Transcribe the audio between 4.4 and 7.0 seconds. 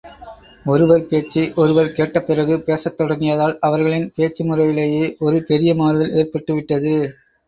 முறையிலேயே ஒரு பெரிய மாறுதல் ஏற்பட்டுவிட்டது.